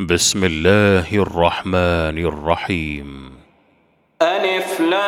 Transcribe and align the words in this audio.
بسم 0.00 0.44
الله 0.44 1.08
الرحمن 1.12 2.18
الرحيم. 2.30 3.32
ألف 4.22 4.80
لام 4.80 4.98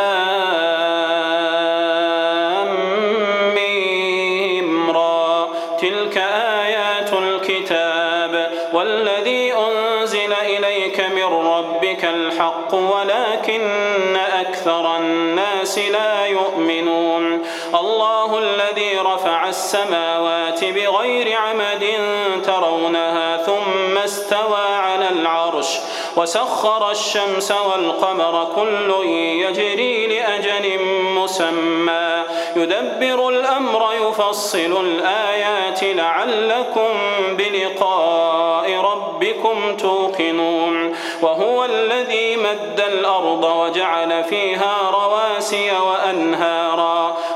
ميم 3.54 4.90
را. 4.90 5.48
تلك 5.78 6.16
آيات 6.62 7.12
الكتاب 7.12 8.50
والذي 8.74 9.52
أنزل 9.54 10.32
إليك 10.32 11.00
من 11.00 11.24
ربك 11.24 12.04
الحق 12.04 12.74
ولكن 12.74 14.16
أكثر 14.16 14.96
الناس 14.96 15.78
لا 15.78 16.26
يؤمنون. 16.26 17.42
الله 17.74 18.38
الذي 18.38 18.98
رفع 18.98 19.48
السماوات 19.48 20.64
بغير 20.64 21.36
عمد 21.36 21.84
ترونها 22.44 23.36
ثم 23.36 23.98
استوى 23.98 24.69
وسخر 26.16 26.90
الشمس 26.90 27.52
والقمر 27.52 28.48
كل 28.56 29.06
يجري 29.08 30.06
لأجل 30.06 30.84
مسمى. 31.16 32.22
يدبر 32.56 33.28
الأمر 33.28 33.88
يفصل 34.08 34.84
الآيات 34.86 35.84
لعلكم 35.84 36.90
بلقاء 37.30 38.74
ربكم 38.74 39.76
توقنون. 39.76 40.96
وهو 41.22 41.64
الذي 41.64 42.36
مد 42.36 42.80
الأرض 42.80 43.44
وجعل 43.44 44.24
فيها 44.24 44.76
رواسي 44.90 45.70
وأنهارا 45.70 46.69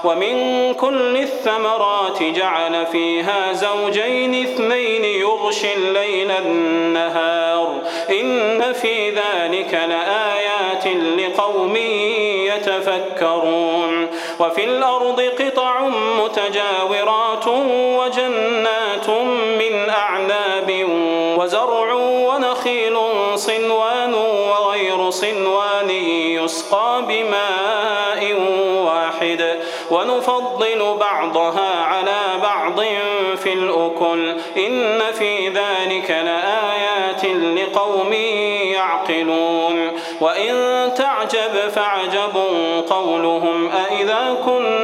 ومن 0.04 0.74
كل 0.74 1.16
الثمرات 1.16 2.22
جعل 2.22 2.86
فيها 2.86 3.52
زوجين 3.52 4.34
اثنين 4.44 5.04
يغشي 5.04 5.74
الليل 5.74 6.30
النهار. 6.30 7.82
إن 8.10 8.72
في 8.72 9.10
ذلك 9.10 9.74
لآيات 9.74 10.86
لقوم 11.18 11.76
يتفكرون. 12.46 14.08
وفي 14.40 14.64
الأرض 14.64 15.20
قطع 15.20 15.80
متجاورات 16.24 17.46
وجنات 17.98 19.10
من 19.58 19.90
أعناب 19.90 20.86
وزرع 21.38 21.92
ونخيل 21.94 22.96
صنوان 23.34 24.14
وغير 24.14 25.10
صنوان 25.10 25.90
يسقى 25.90 27.02
بماء 27.08 28.40
واحد. 28.84 29.60
ونفضل 29.94 30.96
بعضها 31.00 31.84
على 31.84 32.20
بعض 32.42 32.80
في 33.36 33.52
الأكل. 33.52 34.36
إن 34.56 35.00
في 35.12 35.48
ذلك 35.48 36.10
لآيات 36.10 37.24
لقوم 37.58 38.12
يعقلون. 38.72 39.92
وإن 40.20 40.54
تعجب 40.96 41.54
فعجب 41.74 42.36
قولهم 42.90 43.70
أئذا 43.70 44.36
كنا 44.46 44.83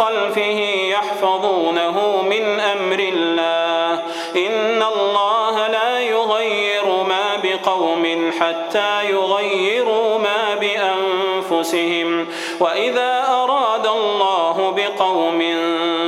خلفه 0.00 0.60
يحفظونه 0.94 2.22
من 2.22 2.60
أمر 2.60 2.98
الله. 2.98 4.02
إن 4.36 4.82
الله 4.82 5.66
لا 5.68 6.00
يغير 6.00 6.86
ما 6.86 7.26
بقوم 7.44 8.32
حتى 8.40 9.10
يغيروا 9.10 10.18
ما 10.18 10.54
بأنفسهم. 10.60 12.28
وإذا 12.60 13.24
أراد 13.28 13.86
الله 13.86 14.74
بقوم 14.76 15.40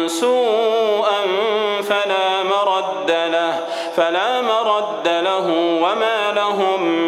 سوءا 0.07 1.23
فلا 1.83 2.43
مرد 2.43 3.11
له 3.11 3.55
فلا 3.97 4.41
مرد 4.41 5.09
له 5.09 5.47
وما 5.83 6.33
لهم 6.33 7.02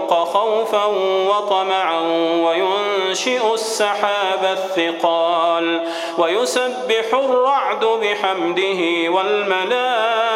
البرق 0.00 0.24
خوفا 0.24 0.84
وطمعا 1.30 2.00
وينشئ 2.44 3.54
السحاب 3.54 4.44
الثقال 4.44 5.86
ويسبح 6.18 7.14
الرعد 7.14 7.84
بحمده 7.84 9.10
والملائكة 9.10 10.30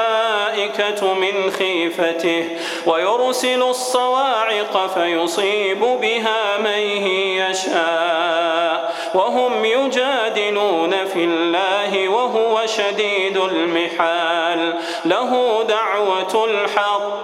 من 1.14 1.50
خيفته 1.50 2.48
ويرسل 2.86 3.62
الصواعق 3.62 4.86
فيصيب 4.94 5.80
بها 5.80 6.58
من 6.58 6.80
يشاء 7.38 8.94
وهم 9.14 9.64
يجادلون 9.64 11.04
في 11.04 11.24
الله 11.24 12.08
وهو 12.08 12.66
شديد 12.66 13.36
المحال 13.36 14.74
له 15.04 15.62
دعوة 15.68 16.44
الحق 16.44 17.23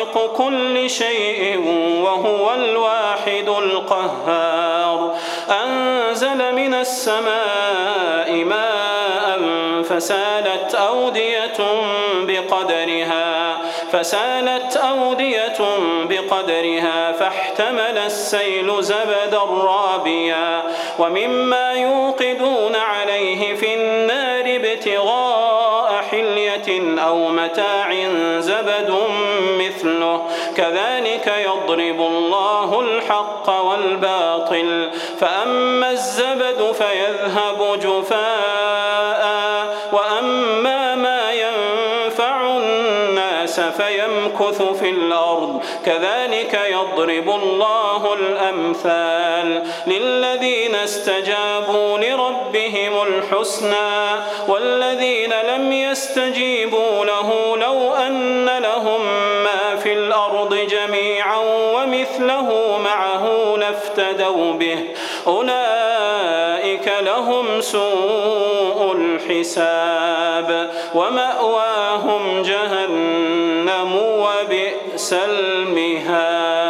خالق 0.00 0.36
كل 0.36 0.90
شيء 0.90 1.58
وهو 2.04 2.54
الواحد 2.54 3.48
القهار. 3.48 5.14
أنزل 5.64 6.54
من 6.54 6.74
السماء 6.74 8.44
ماء 8.44 9.40
فسالت 9.82 10.74
أودية 10.74 11.58
بقدرها 12.20 13.58
فسالت 13.92 14.76
أودية 14.76 15.58
بقدرها 16.04 17.12
فاحتمل 17.12 17.98
السيل 17.98 18.82
زبدا 18.82 19.42
رابيا 19.42 20.62
ومما 20.98 21.72
يوقدون 21.72 22.76
عليه 22.76 23.54
في 23.54 23.74
النار 23.74 24.44
ابتغاء 24.56 25.19
يضرب 31.90 32.06
الله 32.06 32.80
الحق 32.80 33.50
والباطل 33.50 34.90
فأما 35.20 35.90
الزبد 35.90 36.72
فيذهب 36.72 37.78
جفاء 37.82 39.30
وأما 39.92 40.94
ما 40.94 41.32
ينفع 41.32 42.56
الناس 42.56 43.60
فيمكث 43.60 44.62
في 44.62 44.90
الأرض 44.90 45.62
كذلك 45.86 46.60
يضرب 46.70 47.30
الله 47.42 48.14
الأمثال 48.14 49.62
للذين 49.86 50.74
استجابوا 50.74 51.98
لربهم 51.98 53.02
الحسنى 53.02 54.20
والذين 54.48 55.32
لم 55.48 55.72
يستجيبوا 55.72 57.04
له 57.04 57.56
لو 57.56 57.94
أن 57.94 58.49
ومثله 62.20 62.78
معه 62.78 63.56
لافتدوا 63.56 64.52
به. 64.52 64.78
أولئك 65.26 66.92
لهم 67.00 67.60
سوء 67.60 68.96
الحساب. 68.96 70.70
ومأواهم 70.94 72.42
جهنم 72.42 73.96
وبئس 73.96 75.12
المهاد. 75.12 76.69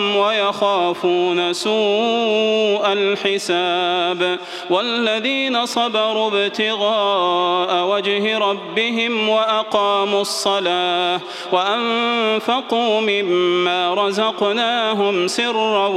ويخافون 0.15 1.53
سوء 1.53 2.93
الحساب 2.93 4.39
والذين 4.69 5.65
صبروا 5.65 6.27
ابتغاء 6.27 7.87
وجه 7.87 8.37
ربهم 8.37 9.29
وأقاموا 9.29 10.21
الصلاة 10.21 11.19
وأنفقوا 11.51 13.01
مما 13.01 13.93
رزقناهم 13.93 15.27
سرا 15.27 15.87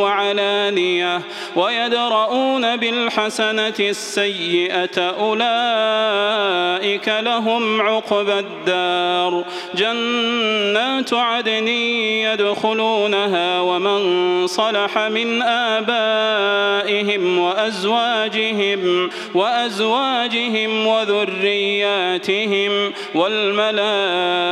وعلانية 0.00 1.22
ويدرؤون 1.56 2.76
بالحسنة 2.76 3.74
السيئة 3.80 5.00
أولئك 5.00 7.08
لهم 7.08 7.80
عقبى 7.80 8.38
الدار 8.38 9.44
جنات 9.74 11.12
عدن 11.12 11.68
يدخلونها 11.68 13.33
ومن 13.36 14.46
صلح 14.46 14.98
من 14.98 15.42
آبائهم 15.42 17.38
وأزواجهم 17.38 19.10
وأزواجهم 19.34 20.86
وذرياتهم 20.86 22.92
والملائكة 23.14 24.44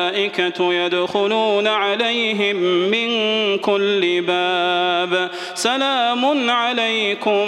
يدخلون 0.75 1.67
عليهم 1.67 2.57
من 2.91 3.09
كل 3.59 4.21
باب 4.21 4.92
سلام 5.55 6.51
عليكم 6.51 7.47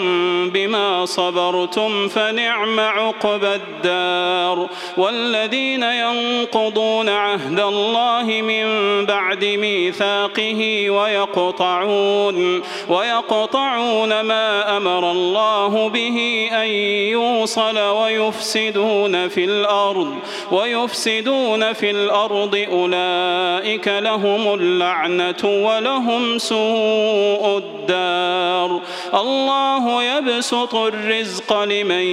بما 0.50 1.06
صبرتم 1.06 2.08
فنعم 2.08 2.80
عقبى 2.80 3.54
الدار. 3.54 4.68
والذين 4.96 5.82
ينقضون 5.82 7.08
عهد 7.08 7.60
الله 7.60 8.24
من 8.24 8.66
بعد 9.06 9.44
ميثاقه 9.44 10.90
ويقطعون 10.90 12.62
ويقطعون 12.88 14.20
ما 14.20 14.76
أمر 14.76 15.10
الله 15.10 15.88
به 15.88 16.48
أن 16.52 16.66
يوصل 17.12 17.78
ويفسدون 17.78 19.28
في 19.28 19.44
الأرض 19.44 20.14
ويفسدون 20.52 21.72
في 21.72 21.90
الأرض 21.90 22.66
أولئك 22.72 23.88
لهم 23.88 24.54
اللعنة 24.54 25.44
ولهم 25.44 26.38
سوء 26.38 27.43
الدار. 27.44 28.80
الله 29.14 30.02
يبسط 30.02 30.74
الرزق 30.74 31.62
لمن 31.62 32.04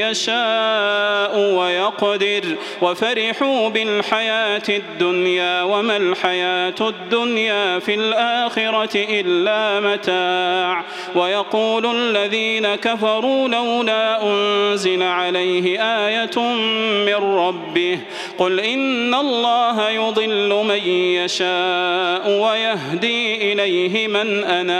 يشاء 0.00 1.38
ويقدر. 1.38 2.44
وفرحوا 2.82 3.68
بالحياة 3.68 4.62
الدنيا 4.68 5.62
وما 5.62 5.96
الحياة 5.96 6.74
الدنيا 6.80 7.78
في 7.78 7.94
الآخرة 7.94 8.90
إلا 8.94 9.80
متاع. 9.80 10.84
ويقول 11.14 11.86
الذين 11.96 12.74
كفروا 12.74 13.48
لولا 13.48 14.22
أنزل 14.22 15.02
عليه 15.02 15.80
آية 15.82 16.40
من 17.06 17.36
ربه. 17.38 17.98
قل 18.38 18.60
إن 18.60 19.14
الله 19.14 19.90
يضل 19.90 20.64
من 20.64 20.88
يشاء 20.88 22.30
ويهدي 22.30 23.52
إليه 23.52 24.08
من 24.08 24.44
أناب 24.44 24.79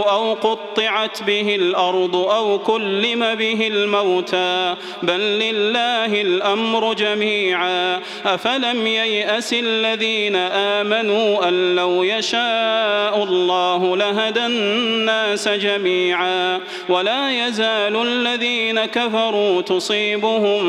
أو 0.00 0.34
قطعت 0.34 1.22
به 1.22 1.54
الأرض 1.54 2.16
أو 2.16 2.58
كلم 2.58 3.34
به 3.34 3.68
الموتى 3.72 4.74
بل 5.02 5.20
لله 5.20 6.20
الأمر 6.20 6.94
جميعا. 6.94 8.00
أفلم 8.26 8.86
ييأس 8.86 9.52
الذين 9.52 10.36
آمنوا 10.36 11.48
أن 11.48 11.76
لو 11.76 12.02
يشاء 12.02 13.24
الله 13.24 13.96
لهدى 13.96 14.46
الناس 14.46 15.48
جميعا. 15.48 16.60
ولا 16.88 17.46
يزال 17.46 17.96
الذين 18.02 18.84
كفروا 18.84 19.62
تصيبهم 19.62 20.62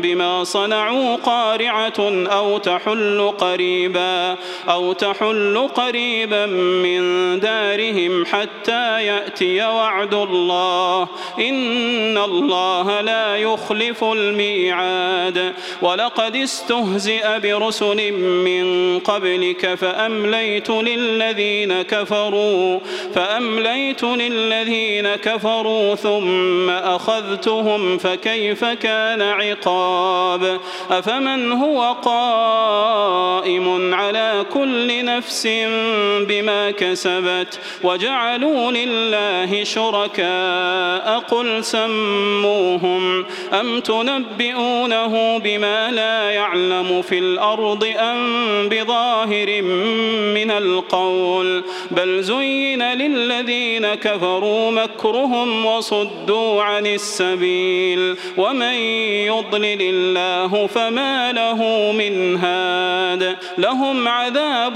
بما 0.00 0.44
صنعوا 0.44 1.16
قارعة 1.16 2.26
أو 2.26 2.58
تحل 2.58 3.32
قريبا 3.38 4.36
أو 4.68 4.92
تحل 4.92 5.68
قريبا 5.74 6.46
من 6.46 7.00
دارهم 7.40 8.24
حتى 8.24 8.77
يأتي 9.00 9.66
وعد 9.66 10.14
الله. 10.14 11.08
إن 11.38 12.18
الله 12.18 13.00
لا 13.00 13.36
يخلف 13.36 14.04
الميعاد. 14.04 15.54
ولقد 15.82 16.36
استهزئ 16.36 17.38
برسل 17.38 18.12
من 18.12 18.98
قبلك 18.98 19.74
فأمليت 19.74 20.70
للذين 20.70 21.82
كفروا 21.82 22.78
فأمليت 23.14 24.04
للذين 24.04 25.14
كفروا 25.14 25.94
ثم 25.94 26.70
أخذتهم 26.70 27.98
فكيف 27.98 28.64
كان 28.64 29.22
عقاب؟ 29.22 30.60
أفمن 30.90 31.52
هو 31.52 31.96
قائم 32.02 33.94
على 33.94 34.44
كل 34.52 35.04
نفس 35.04 35.48
بما 36.20 36.70
كسبت؟ 36.70 37.60
وجعلوا 37.82 38.67
لله 38.72 39.64
شركاء 39.64 41.18
قل 41.18 41.64
سموهم 41.64 43.24
أم 43.52 43.80
تنبئونه 43.80 45.38
بما 45.38 45.90
لا 45.90 46.30
يعلم 46.30 47.02
في 47.02 47.18
الأرض 47.18 47.84
أم 47.98 48.68
بظاهر 48.68 49.62
من 50.34 50.50
القول 50.50 51.64
بل 51.90 52.22
زين 52.22 52.82
للذين 52.82 53.94
كفروا 53.94 54.70
مكرهم 54.70 55.66
وصدوا 55.66 56.62
عن 56.62 56.86
السبيل 56.86 58.16
ومن 58.36 58.74
يضلل 59.28 59.82
الله 59.82 60.66
فما 60.66 61.32
له 61.32 61.92
من 61.92 62.36
هاد 62.36 63.36
لهم 63.58 64.08
عذاب 64.08 64.74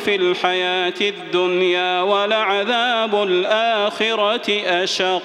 في 0.00 0.14
الحياة 0.14 0.94
الدنيا 1.00 2.02
ولعذاب 2.02 2.97
الآخرة 3.04 4.62
أشق 4.82 5.22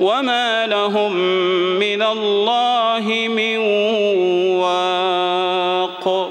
وما 0.00 0.66
لهم 0.66 1.12
من 1.78 2.02
الله 2.02 3.28
من 3.28 3.58
واق 4.58 6.30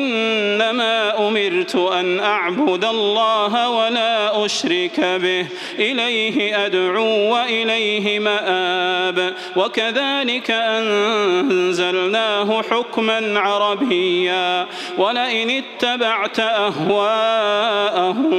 إنما 0.01 1.27
أمرت 1.27 1.75
أن 1.75 2.19
أعبد 2.19 2.85
الله 2.85 3.69
ولا 3.69 4.45
أشرك 4.45 4.99
به. 4.99 5.45
إليه 5.79 6.65
أدعو 6.65 7.33
وإليه 7.33 8.19
مآب. 8.19 9.33
وكذلك 9.55 10.51
أنزلناه 10.51 12.61
حكما 12.61 13.39
عربيا. 13.39 14.67
ولئن 14.97 15.49
اتبعت 15.49 16.39
أهواءهم 16.39 18.31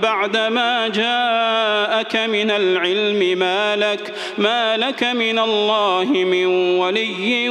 بعدما 0.00 0.88
جاءك 0.88 2.16
من 2.16 2.50
العلم 2.50 3.38
ما 3.38 3.76
لك 3.76 4.14
ما 4.38 4.76
لك 4.76 5.04
من 5.04 5.38
الله 5.38 6.04
من 6.04 6.46
ولي 6.78 7.48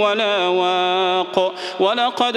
ولا 0.00 0.48
واق. 0.48 1.54
ولقد 1.80 2.36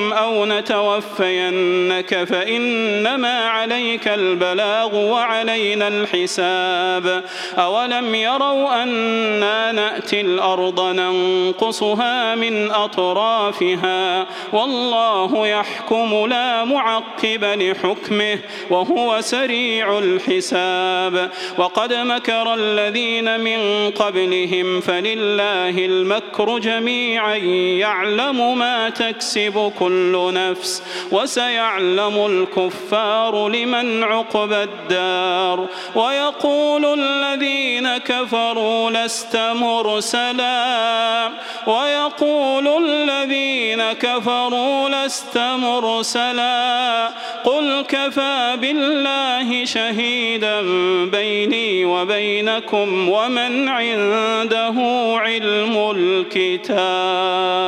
أو 0.13 0.45
نتوفينك 0.45 2.23
فإنما 2.23 3.39
عليك 3.49 4.07
البلاغ 4.07 4.95
وعلينا 4.95 5.87
الحساب. 5.87 7.23
أولم 7.57 8.15
يروا 8.15 8.83
أنا 8.83 9.71
نأتي 9.71 10.21
الأرض 10.21 10.81
ننقصها 10.81 12.35
من 12.35 12.71
أطرافها؟ 12.71 14.25
والله 14.53 15.47
يحكم 15.47 16.25
لا 16.27 16.63
معقب 16.63 17.43
لحكمه 17.43 18.37
وهو 18.69 19.21
سريع 19.21 19.99
الحساب. 19.99 21.29
وقد 21.57 21.93
مكر 21.93 22.53
الذين 22.53 23.39
من 23.39 23.91
قبلهم 23.91 24.81
فلله 24.81 25.85
المكر 25.85 26.57
جميعا 26.59 27.35
يعلم 27.35 28.57
ما 28.57 28.89
تكسب 28.89 29.71
كل 29.79 29.90
نفس 30.31 30.83
وسيعلم 31.11 32.25
الكفار 32.25 33.49
لمن 33.49 34.03
عقب 34.03 34.53
الدار 34.53 35.67
ويقول 35.95 36.99
الذين 36.99 37.97
كفروا 37.97 38.91
لست 38.91 39.37
مرسلا 39.37 41.31
ويقول 41.67 42.83
الذين 42.85 43.91
كفروا 43.91 44.89
لست 44.89 45.37
مرسلا 45.37 47.11
قل 47.43 47.85
كفى 47.87 48.57
بالله 48.61 49.65
شهيدا 49.65 50.61
بيني 51.05 51.85
وبينكم 51.85 53.09
ومن 53.09 53.69
عنده 53.69 54.73
علم 55.17 55.91
الكتاب 55.95 57.61